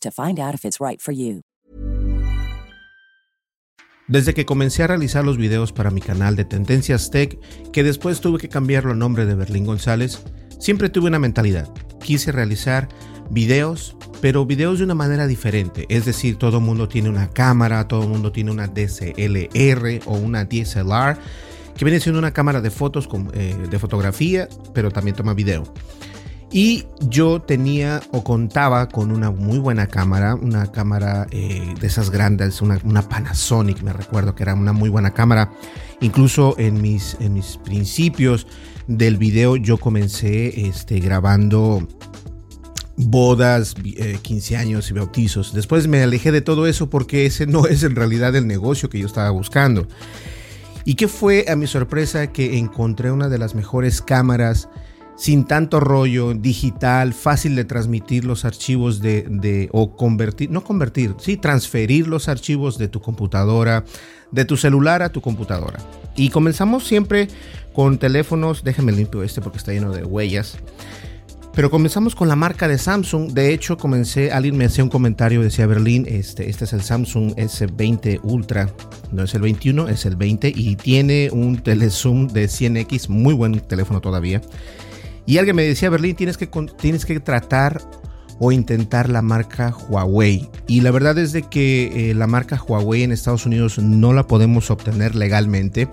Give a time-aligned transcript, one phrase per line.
[0.00, 1.42] to find out if it's right for you.
[4.08, 7.38] Desde que comencé a realizar los videos para mi canal de Tendencias Tech,
[7.72, 10.22] que después tuve que cambiarlo al nombre de Berlín González,
[10.58, 11.72] siempre tuve una mentalidad.
[12.00, 12.88] Quise realizar
[13.30, 15.86] videos, pero videos de una manera diferente.
[15.88, 20.16] Es decir, todo el mundo tiene una cámara, todo el mundo tiene una DSLR o
[20.16, 21.16] una DSLR,
[21.76, 25.64] que viene siendo una cámara de fotos, eh, de fotografía, pero también toma video.
[26.52, 32.10] Y yo tenía o contaba con una muy buena cámara, una cámara eh, de esas
[32.10, 35.50] grandes, una, Panasonic, me recuerdo que era una muy buena cámara.
[36.02, 38.46] Incluso en mis, en mis principios
[38.86, 41.88] del video yo comencé este, grabando
[42.96, 43.74] bodas,
[44.20, 45.54] 15 eh, años y bautizos.
[45.54, 48.98] Después me alejé de todo eso porque ese no es en realidad el negocio que
[48.98, 49.88] yo estaba buscando.
[50.84, 54.68] Y que fue a mi sorpresa que encontré una de las mejores cámaras
[55.16, 61.36] sin tanto rollo, digital, fácil de transmitir los archivos de, o convertir, no convertir, sí,
[61.36, 63.84] transferir los archivos de tu computadora,
[64.30, 65.78] de tu celular a tu computadora.
[66.16, 67.28] Y comenzamos siempre
[67.72, 70.58] con teléfonos, déjame limpio este porque está lleno de huellas.
[71.54, 73.32] Pero comenzamos con la marca de Samsung.
[73.32, 77.34] De hecho, comencé, alguien me hacía un comentario, decía Berlín, este, este es el Samsung
[77.36, 78.70] S20 Ultra.
[79.10, 83.60] No es el 21, es el 20 y tiene un telezoom de 100X, muy buen
[83.60, 84.40] teléfono todavía.
[85.26, 86.48] Y alguien me decía, Berlín, tienes que,
[86.80, 87.80] tienes que tratar
[88.38, 90.50] o intentar la marca Huawei.
[90.66, 94.26] Y la verdad es de que eh, la marca Huawei en Estados Unidos no la
[94.26, 95.88] podemos obtener legalmente.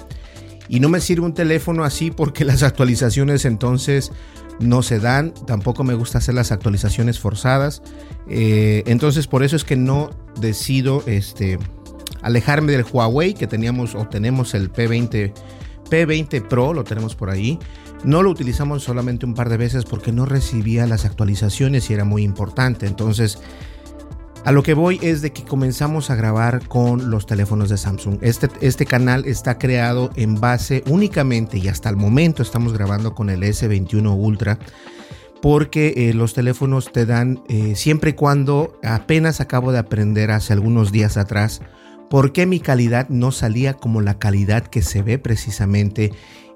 [0.68, 4.12] Y no me sirve un teléfono así porque las actualizaciones entonces
[4.60, 5.34] no se dan.
[5.46, 7.82] Tampoco me gusta hacer las actualizaciones forzadas.
[8.28, 10.10] Eh, entonces por eso es que no
[10.40, 11.60] decido este,
[12.22, 15.34] alejarme del Huawei que teníamos o tenemos el P20,
[15.90, 17.60] P20 Pro, lo tenemos por ahí.
[18.04, 22.06] No lo utilizamos solamente un par de veces porque no recibía las actualizaciones y era
[22.06, 22.88] muy importante.
[22.88, 23.40] Entonces,
[24.46, 28.20] a lo que voy es de que comenzamos a grabar con los teléfonos de Samsung.
[28.22, 33.30] Este, este canal está creado en base únicamente y hasta el momento estamos grabando con
[33.30, 34.58] el S21 Ultra
[35.42, 40.54] porque eh, los teléfonos te dan eh, siempre y cuando apenas acabo de aprender hace
[40.54, 41.62] algunos días atrás
[42.10, 46.12] por qué mi calidad no salía como la calidad que se ve precisamente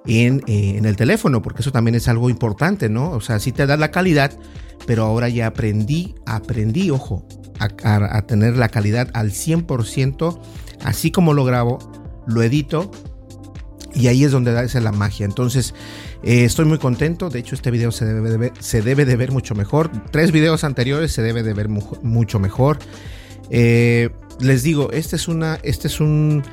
[0.06, 3.12] eh, en, el teléfono, porque eso también es algo importante, ¿no?
[3.12, 4.38] O sea, sí te da la calidad,
[4.86, 7.26] pero ahora ya aprendí, aprendí, ojo,
[7.60, 10.40] a, tener la calidad al 100%,
[10.84, 11.80] así como lo grabo,
[12.28, 12.92] lo edito
[13.96, 15.26] y ahí es donde da esa la magia.
[15.26, 15.74] Entonces,
[16.24, 17.30] eh, estoy muy contento.
[17.30, 19.92] De hecho, este video se debe de ver, se debe de ver mucho mejor.
[20.12, 22.80] Tres videos anteriores se debe de ver mucho mejor.
[23.50, 24.10] Eh,
[24.44, 26.44] les digo, este es una, este es un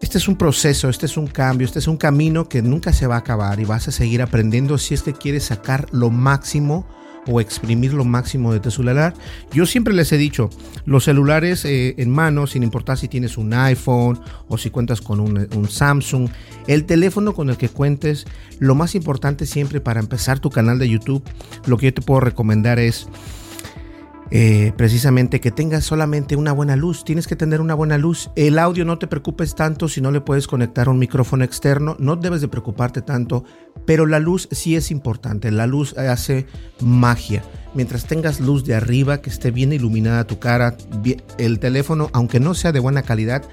[0.00, 3.06] este es un proceso, este es un cambio, este es un camino que nunca se
[3.06, 6.86] va a acabar y vas a seguir aprendiendo si es que quieres sacar lo máximo
[7.26, 9.14] o exprimir lo máximo de tu celular.
[9.50, 10.50] Yo siempre les he dicho,
[10.84, 15.20] los celulares eh, en mano, sin importar si tienes un iPhone o si cuentas con
[15.20, 16.28] un, un, Samsung,
[16.66, 18.26] el teléfono con el que cuentes,
[18.58, 21.24] lo más importante siempre para empezar tu canal de YouTube,
[21.64, 23.08] lo que yo te puedo recomendar es
[24.36, 27.04] eh, precisamente que tengas solamente una buena luz.
[27.04, 28.32] Tienes que tener una buena luz.
[28.34, 31.94] El audio no te preocupes tanto si no le puedes conectar un micrófono externo.
[32.00, 33.44] No debes de preocuparte tanto,
[33.86, 35.52] pero la luz sí es importante.
[35.52, 36.46] La luz hace
[36.80, 37.44] magia.
[37.74, 40.76] Mientras tengas luz de arriba, que esté bien iluminada tu cara,
[41.38, 43.44] el teléfono, aunque no sea de buena calidad,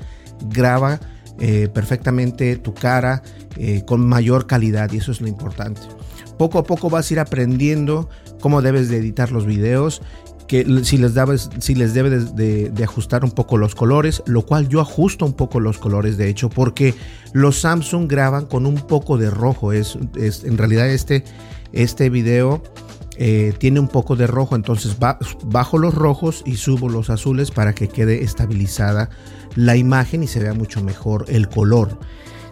[0.50, 1.00] graba
[1.40, 3.22] eh, perfectamente tu cara
[3.56, 5.82] eh, con mayor calidad y eso es lo importante.
[6.40, 10.02] Poco a poco vas a ir aprendiendo cómo debes de editar los videos
[10.52, 15.32] que si les, debes de, ajustar un poco los colores, lo cual yo ajusto un
[15.32, 16.94] poco los colores de hecho, porque
[17.32, 19.72] los Samsung graban con un poco de rojo.
[19.72, 21.24] Es, es en realidad este,
[21.72, 22.62] este video
[23.16, 24.98] eh, tiene un poco de rojo, entonces
[25.46, 29.10] bajo los rojos y subo los azules para que quede estabilizada
[29.56, 31.98] la imagen y se vea mucho mejor el color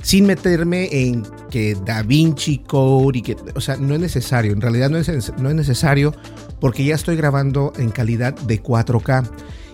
[0.01, 4.62] sin meterme en que Da Vinci Code y que, o sea, no es necesario, en
[4.62, 6.13] realidad no es, no es necesario
[6.60, 9.30] porque ya estoy grabando en calidad de 4K.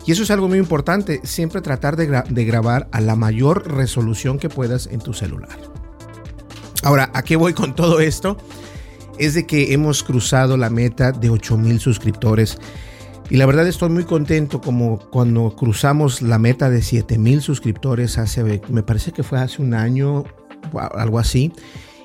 [0.05, 4.37] Y eso es algo muy importante, siempre tratar de, de grabar a la mayor resolución
[4.37, 5.57] que puedas en tu celular.
[6.83, 8.37] Ahora, ¿a qué voy con todo esto?
[9.17, 12.59] Es de que hemos cruzado la meta de 8000 suscriptores.
[13.29, 18.61] Y la verdad estoy muy contento como cuando cruzamos la meta de 7000 suscriptores hace,
[18.69, 20.23] me parece que fue hace un año,
[20.73, 21.51] algo así.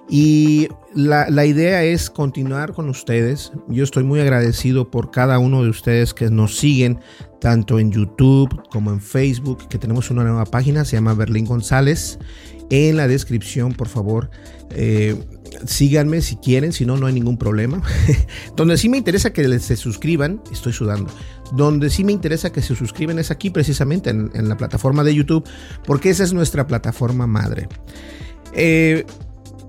[0.09, 3.53] Y la, la, idea es continuar con ustedes.
[3.69, 6.99] Yo estoy muy agradecido por cada uno de ustedes que nos siguen,
[7.41, 12.19] tanto en YouTube como en Facebook, que tenemos una nueva página, se llama Berlín González.
[12.71, 14.31] En la descripción, por favor,
[14.71, 15.17] eh,
[15.67, 17.83] síganme si quieren, si no, no hay ningún problema.
[18.57, 21.11] Donde sí me interesa que se suscriban, estoy sudando.
[21.53, 25.45] Donde sí me interesa que se suscriban es aquí precisamente en, la plataforma de YouTube,
[25.87, 27.69] porque esa es nuestra plataforma madre.
[28.53, 29.05] Eh,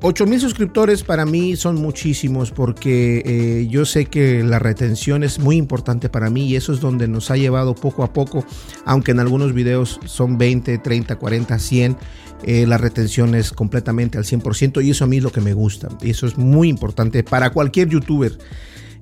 [0.04, 5.38] 8 mil suscriptores para mí son muchísimos porque eh, yo sé que la retención es
[5.38, 8.44] muy importante para mí y eso es donde nos ha llevado poco a poco,
[8.84, 11.98] aunque en algunos videos son 20, 30, 40, 100
[12.44, 15.54] eh, la retención es completamente al 100% y eso a mí es lo que me
[15.54, 15.90] gusta.
[16.02, 18.38] Y eso es muy importante para cualquier youtuber.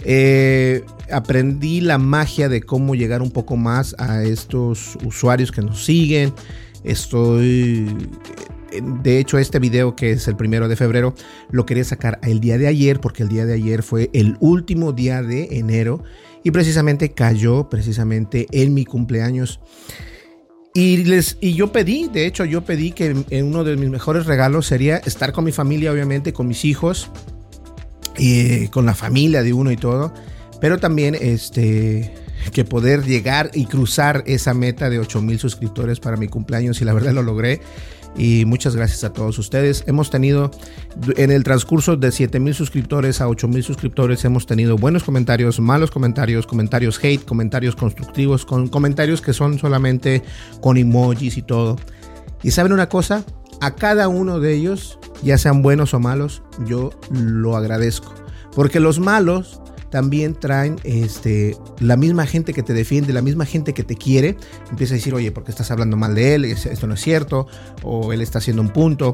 [0.03, 5.85] Eh, aprendí la magia de cómo llegar un poco más a estos usuarios que nos
[5.85, 6.33] siguen.
[6.83, 7.87] Estoy...
[8.71, 11.15] De hecho, este video que es el primero de febrero
[11.51, 14.91] lo quería sacar el día de ayer porque el día de ayer fue el último
[14.91, 16.03] día de enero
[16.43, 19.59] y precisamente cayó precisamente en mi cumpleaños.
[20.73, 24.67] Y, les, y yo pedí, de hecho, yo pedí que uno de mis mejores regalos
[24.67, 27.09] sería estar con mi familia, obviamente, con mis hijos,
[28.19, 30.13] y con la familia de uno y todo,
[30.59, 32.13] pero también este,
[32.51, 36.85] que poder llegar y cruzar esa meta de 8 mil suscriptores para mi cumpleaños y
[36.85, 37.61] la verdad lo logré
[38.17, 39.83] y muchas gracias a todos ustedes.
[39.87, 40.51] Hemos tenido
[41.17, 45.59] en el transcurso de 7 mil suscriptores a 8 mil suscriptores, hemos tenido buenos comentarios,
[45.59, 50.23] malos comentarios, comentarios hate, comentarios constructivos, con comentarios que son solamente
[50.61, 51.77] con emojis y todo.
[52.43, 53.23] Y saben una cosa,
[53.61, 58.13] a cada uno de ellos, ya sean buenos o malos, yo lo agradezco.
[58.55, 63.73] Porque los malos también traen este, la misma gente que te defiende, la misma gente
[63.73, 64.37] que te quiere,
[64.69, 66.45] empieza a decir, oye, ¿por qué estás hablando mal de él?
[66.45, 67.47] Esto no es cierto,
[67.83, 69.13] o él está haciendo un punto.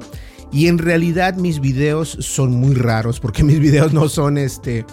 [0.51, 4.85] Y en realidad mis videos son muy raros, porque mis videos no son este...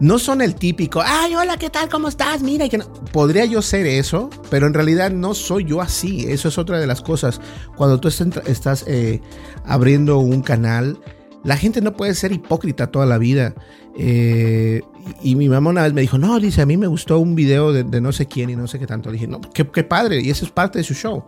[0.00, 1.88] No son el típico, ay, hola, ¿qué tal?
[1.88, 2.40] ¿Cómo estás?
[2.40, 2.86] Mira, que no.
[3.10, 6.24] podría yo ser eso, pero en realidad no soy yo así.
[6.28, 7.40] Eso es otra de las cosas.
[7.74, 9.20] Cuando tú estás eh,
[9.64, 11.00] abriendo un canal,
[11.48, 13.54] la gente no puede ser hipócrita toda la vida.
[13.98, 14.82] Eh,
[15.22, 17.72] y mi mamá una vez me dijo, no, dice, a mí me gustó un video
[17.72, 19.08] de, no sé quién y no sé qué tanto.
[19.08, 21.24] Le dije, no, qué, padre, y eso es parte de su show.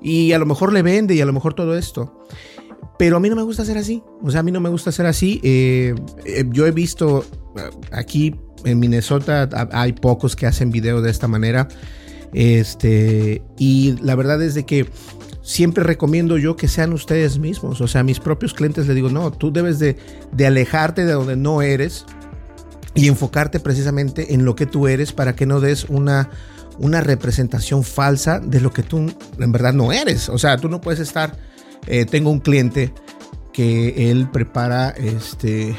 [0.00, 2.24] Y a lo mejor le vende y a lo mejor todo esto.
[3.00, 4.00] Pero a mí no me gusta ser así.
[4.22, 5.40] O sea, a mí no me gusta ser así.
[5.42, 7.24] Eh, eh, yo he visto
[7.90, 11.66] aquí en Minnesota, hay pocos que hacen videos de esta manera.
[12.32, 14.86] Este, y la verdad es de que
[15.44, 17.80] siempre recomiendo yo que sean ustedes mismos.
[17.80, 19.96] O sea, a mis propios clientes les digo, no, tú debes de,
[20.32, 22.06] de alejarte de donde no eres
[22.94, 26.30] y enfocarte precisamente en lo que tú eres para que no des una,
[26.78, 30.28] una representación falsa de lo que tú en verdad no eres.
[30.30, 31.36] O sea, tú no puedes estar,
[31.86, 32.94] eh, tengo un cliente
[33.52, 35.76] que él prepara, este,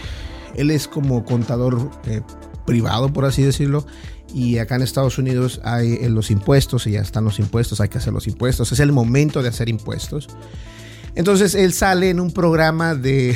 [0.56, 2.22] él es como contador eh,
[2.68, 3.86] privado, por así decirlo,
[4.36, 7.88] y acá en Estados Unidos hay eh, los impuestos y ya están los impuestos, hay
[7.88, 10.27] que hacer los impuestos, es el momento de hacer impuestos.
[11.15, 13.34] Entonces él sale en un programa de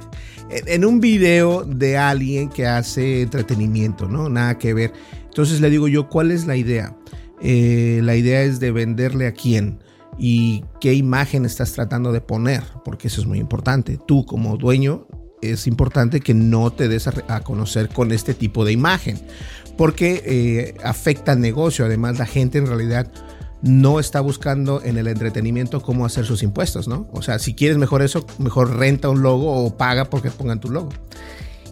[0.50, 4.28] en un video de alguien que hace entretenimiento, ¿no?
[4.28, 4.92] Nada que ver.
[5.24, 6.94] Entonces le digo yo, ¿cuál es la idea?
[7.40, 9.82] Eh, la idea es de venderle a quién
[10.18, 13.98] y qué imagen estás tratando de poner, porque eso es muy importante.
[14.06, 15.06] Tú como dueño
[15.52, 19.18] es importante que no te des a, conocer con este tipo de imagen,
[19.76, 21.84] porque eh, afecta al negocio.
[21.84, 23.10] Además, la gente en realidad
[23.62, 27.08] no está buscando en el entretenimiento cómo hacer sus impuestos, ¿no?
[27.12, 30.70] O sea, si quieres mejor eso, mejor renta un logo o paga porque pongan tu
[30.70, 30.90] logo.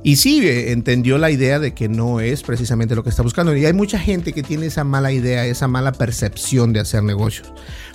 [0.04, 3.54] Y sí, eh, entendió la idea de que no es precisamente lo que está buscando.
[3.56, 7.52] Y hay mucha gente que tiene esa mala idea, esa mala percepción de hacer negocios.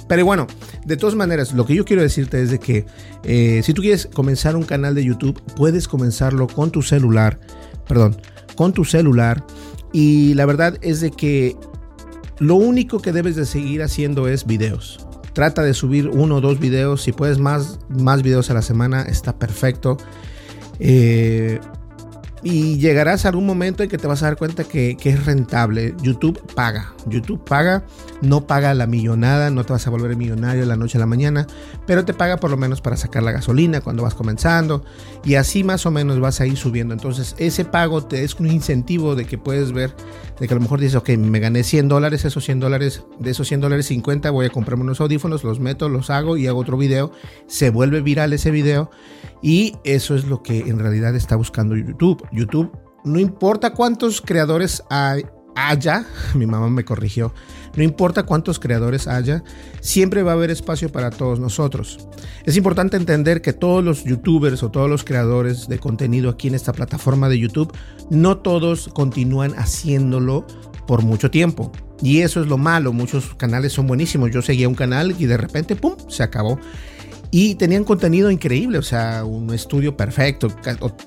[0.07, 0.47] Pero bueno,
[0.85, 2.85] de todas maneras, lo que yo quiero decirte es de que
[3.23, 7.39] eh, si tú quieres comenzar un canal de YouTube, puedes comenzarlo con tu celular,
[7.87, 8.15] perdón,
[8.55, 9.43] con tu celular.
[9.91, 11.55] Y la verdad es de que
[12.39, 15.05] lo único que debes de seguir haciendo es videos.
[15.33, 17.03] Trata de subir uno o dos videos.
[17.03, 19.97] Si puedes más, más videos a la semana, está perfecto.
[20.79, 21.59] Eh,
[22.43, 25.95] y llegarás a algún momento en que te vas a dar cuenta que, es rentable.
[26.01, 26.93] YouTube paga.
[27.07, 27.85] YouTube paga.
[28.21, 29.49] No paga la millonada.
[29.49, 31.47] No te vas a volver millonario la noche a la mañana.
[31.87, 34.83] Pero te paga por lo menos para sacar la gasolina cuando vas comenzando.
[35.25, 36.93] Y así más o menos vas a ir subiendo.
[36.93, 39.95] Entonces ese pago te es un incentivo de que puedes ver.
[40.39, 42.23] De que a lo mejor dices, ok, me gané 100 dólares.
[42.23, 43.03] Esos 100 dólares.
[43.19, 45.43] De esos 100 dólares 50 voy a comprarme unos audífonos.
[45.43, 47.11] Los meto, los hago y hago otro video.
[47.47, 48.91] Se vuelve viral ese video.
[49.41, 52.27] Y eso es lo que en realidad está buscando YouTube.
[52.31, 52.71] YouTube,
[53.05, 54.83] no importa cuántos creadores
[55.55, 57.33] haya, mi mamá me corrigió,
[57.75, 59.43] no importa cuántos creadores haya,
[59.81, 62.07] siempre va a haber espacio para todos nosotros.
[62.45, 66.55] Es importante entender que todos los youtubers o todos los creadores de contenido aquí en
[66.55, 67.71] esta plataforma de YouTube,
[68.09, 70.45] no todos continúan haciéndolo
[70.87, 71.71] por mucho tiempo.
[72.01, 74.31] Y eso es lo malo, muchos canales son buenísimos.
[74.31, 76.59] Yo seguía un canal y de repente, ¡pum!, se acabó.
[77.31, 80.47] Y tenían contenido increíble, o sea, un estudio perfecto,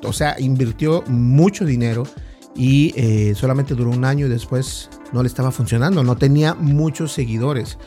[0.02, 2.04] o, sea, invirtió mucho dinero
[2.54, 7.12] y eh, solamente duró un año y después no le estaba funcionando, no tenía muchos
[7.12, 7.78] seguidores.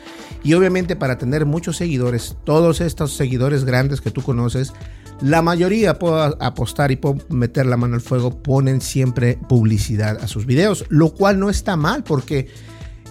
[0.42, 4.72] Y obviamente para tener muchos seguidores, todos estos seguidores grandes que tú conoces,
[5.20, 10.26] la mayoría puedo apostar y puedo meter la mano al fuego, ponen siempre publicidad a
[10.26, 12.48] sus videos, lo cual no está mal porque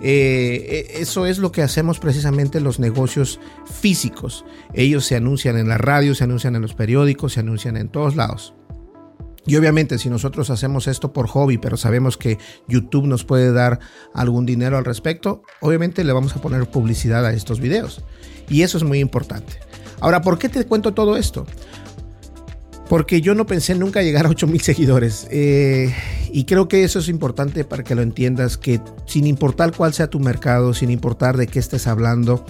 [0.02, 4.46] eh, e, eso es lo que hacemos precisamente los negocios físicos.
[4.74, 8.16] Ellos se anuncian en la radio, se anuncian en los periódicos, se anuncian en todos
[8.16, 8.54] lados.
[9.46, 13.80] Y obviamente si nosotros hacemos esto por hobby, pero sabemos que YouTube nos puede dar
[14.14, 18.02] algún dinero al respecto, obviamente le vamos a poner publicidad a estos videos.
[18.50, 19.60] Y eso es muy importante.
[20.00, 21.46] Ahora, ¿por qué te cuento todo esto?
[22.94, 25.28] Porque yo no pensé nunca llegar a 8000 seguidores.
[25.32, 25.92] Eh,
[26.32, 30.12] y creo que eso es importante para que lo entiendas, que sin importar cuál sea
[30.12, 32.46] tu mercado, sin importar de qué estés hablando,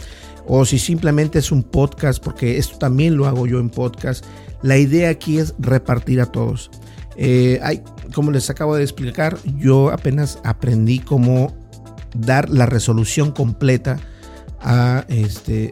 [0.45, 4.25] o si simplemente es un podcast, porque esto también lo hago yo en podcast,
[4.61, 6.71] la idea aquí es repartir a todos.
[7.15, 7.61] Eh,
[8.13, 11.55] como les acabo de explicar, yo apenas aprendí cómo
[12.17, 13.97] dar la resolución completa
[14.59, 15.71] a este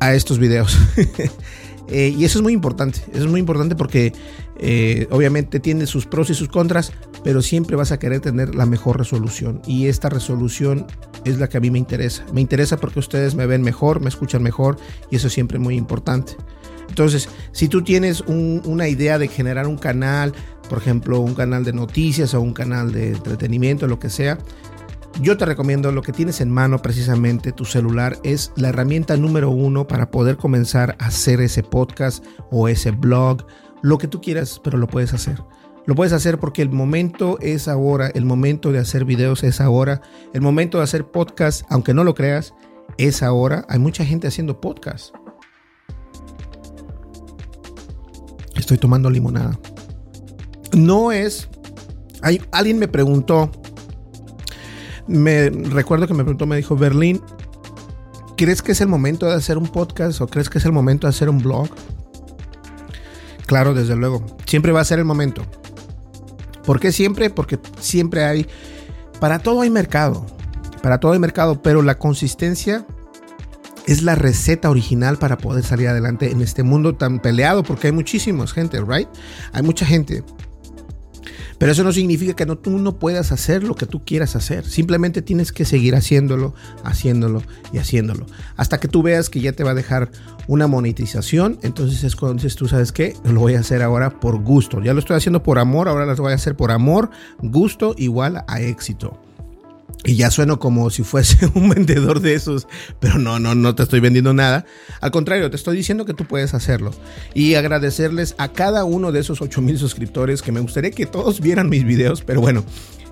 [0.00, 0.76] a estos videos.
[1.88, 4.12] Eh, y eso es muy importante, eso es muy importante porque
[4.58, 8.66] eh, obviamente tiene sus pros y sus contras, pero siempre vas a querer tener la
[8.66, 9.60] mejor resolución.
[9.66, 10.86] Y esta resolución
[11.24, 12.24] es la que a mí me interesa.
[12.32, 14.76] Me interesa porque ustedes me ven mejor, me escuchan mejor
[15.10, 16.36] y eso es siempre muy importante.
[16.88, 20.32] Entonces, si tú tienes una idea de generar un canal,
[20.68, 24.38] por ejemplo, un canal de noticias o un canal de entretenimiento, lo que sea,
[25.20, 29.50] yo te recomiendo lo que tienes en mano precisamente, tu celular, es la herramienta número
[29.50, 33.46] uno para poder comenzar a hacer ese podcast o ese blog,
[33.82, 35.40] lo que tú quieras, pero lo puedes hacer.
[35.86, 40.00] Lo puedes hacer porque el momento es ahora, el momento de hacer videos es ahora,
[40.32, 42.54] el momento de hacer podcast, aunque no lo creas,
[42.98, 43.66] es ahora.
[43.68, 45.14] Hay mucha gente haciendo podcast.
[48.56, 49.58] Estoy tomando limonada.
[50.72, 51.48] No es...
[52.52, 53.50] Alguien me preguntó,
[55.06, 57.20] me recuerdo que me preguntó, me dijo, Berlín,
[58.36, 61.06] ¿crees que es el momento de hacer un podcast o crees que es el momento
[61.06, 61.68] de hacer un blog?
[63.46, 64.24] Claro, desde luego.
[64.46, 65.42] Siempre va a ser el momento.
[66.64, 67.30] ¿Por qué siempre?
[67.30, 68.46] Porque siempre hay,
[69.20, 70.24] para todo hay mercado.
[70.82, 72.86] Para todo hay mercado, pero la consistencia
[73.86, 77.92] es la receta original para poder salir adelante en este mundo tan peleado porque hay
[77.92, 79.08] muchísima gente, ¿right?
[79.52, 80.22] Hay mucha gente.
[81.58, 84.64] Pero eso no significa que no, tú no puedas hacer lo que tú quieras hacer.
[84.64, 87.42] Simplemente tienes que seguir haciéndolo, haciéndolo
[87.72, 88.26] y haciéndolo.
[88.56, 90.10] Hasta que tú veas que ya te va a dejar
[90.46, 91.58] una monetización.
[91.62, 94.82] Entonces es cuando dices, tú sabes qué, lo voy a hacer ahora por gusto.
[94.82, 98.44] Ya lo estoy haciendo por amor, ahora lo voy a hacer por amor, gusto igual
[98.46, 99.23] a éxito.
[100.06, 102.68] Y ya sueno como si fuese un vendedor de esos,
[103.00, 104.66] pero no, no, no te estoy vendiendo nada.
[105.00, 106.92] Al contrario, te estoy diciendo que tú puedes hacerlo.
[107.32, 111.70] Y agradecerles a cada uno de esos 8000 suscriptores que me gustaría que todos vieran
[111.70, 112.64] mis videos, pero bueno,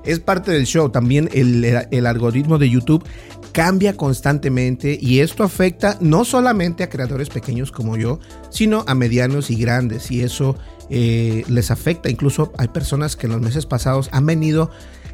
[0.04, 0.90] es parte del show.
[0.90, 3.04] También el, el, algoritmo de YouTube
[3.52, 8.18] cambia constantemente y esto afecta no solamente a creadores pequeños como yo,
[8.50, 10.10] sino a medianos y grandes.
[10.10, 10.56] Y eso
[10.90, 12.10] eh, les afecta.
[12.10, 14.70] Incluso hay personas que en los meses pasados han venido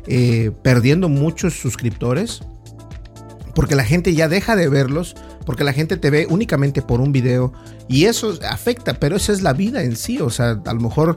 [0.06, 2.42] eh, perdiendo muchos suscriptores
[3.58, 7.10] porque la gente ya deja de verlos, porque la gente te ve únicamente por un
[7.10, 7.52] video
[7.88, 11.16] y eso afecta, pero esa es la vida en sí, o sea, a lo mejor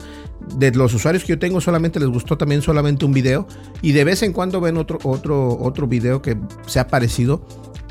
[0.56, 3.46] de los usuarios que yo tengo solamente les gustó también solamente un video
[3.80, 7.46] y de vez en cuando ven otro otro otro video que sea parecido,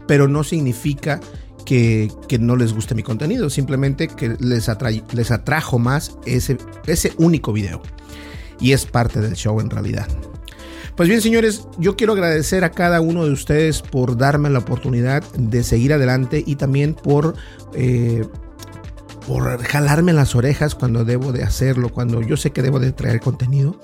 [0.05, 1.21] pero no significa
[1.65, 4.69] que, no les guste mi contenido, simplemente que les,
[5.13, 7.81] les atrajo más ese, ese único video.
[8.59, 10.07] Y es parte del show en realidad.
[10.95, 15.23] Pues bien, señores, yo quiero agradecer a cada uno de ustedes por darme la oportunidad
[15.33, 17.35] de seguir adelante y también por,
[17.73, 18.25] eh,
[19.25, 23.19] por jalarme las orejas cuando debo de hacerlo, cuando yo sé que debo de traer
[23.19, 23.79] contenido.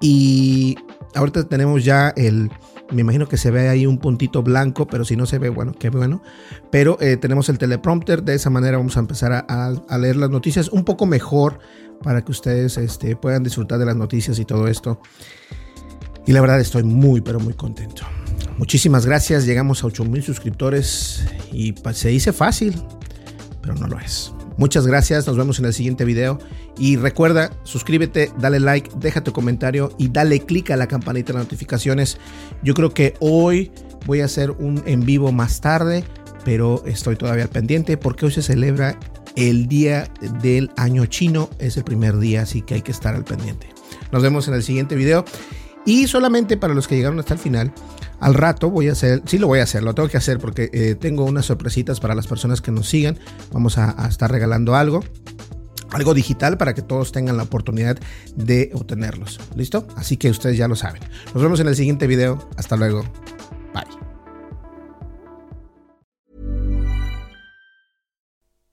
[0.00, 0.76] Y
[1.14, 2.50] ahorita tenemos ya el,
[2.90, 5.72] me imagino que se ve ahí un puntito blanco, pero si no se ve, bueno,
[5.78, 6.22] qué bueno.
[6.70, 10.68] Pero eh, tenemos el teleprompter, de esa manera vamos a empezar a, leer las noticias
[10.68, 11.58] un poco mejor
[12.02, 15.00] para que ustedes este, puedan disfrutar de las noticias y todo esto.
[16.26, 18.02] Y la verdad estoy muy, pero muy contento.
[18.56, 22.74] Muchísimas gracias, llegamos a 8000 suscriptores y se dice fácil,
[23.62, 24.32] pero no lo es.
[24.58, 26.40] Muchas gracias, nos vemos en el siguiente video.
[26.76, 31.38] Y recuerda, suscríbete, dale like, deja tu comentario y dale click a la campanita de
[31.38, 32.18] notificaciones.
[32.64, 33.70] Yo creo que hoy
[34.04, 36.02] voy a hacer un en vivo más tarde,
[36.44, 38.98] pero estoy todavía pendiente porque hoy se celebra
[39.36, 40.08] el día
[40.42, 41.48] del año chino.
[41.60, 43.68] Es el primer día, así que hay que estar al pendiente.
[44.10, 45.24] Nos vemos en el siguiente video.
[45.86, 47.72] Y solamente para los que llegaron hasta el final,
[48.20, 50.70] al rato voy a hacer, sí lo voy a hacer, lo tengo que hacer porque
[50.72, 53.18] eh, tengo unas sorpresitas para las personas que nos sigan.
[53.52, 55.02] Vamos a, estar regalando algo
[55.90, 57.98] algo digital para que todos tengan la oportunidad
[58.36, 59.40] de obtenerlos.
[59.56, 59.86] ¿Listo?
[59.96, 61.00] Así que ustedes ya lo saben.
[61.32, 62.46] Nos vemos en el siguiente video.
[62.56, 63.04] Hasta luego.
[63.72, 63.86] Bye.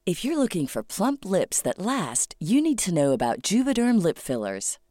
[0.06, 4.18] If you're looking for plump lips that last, you need to know about Juvederm lip
[4.18, 4.78] fillers.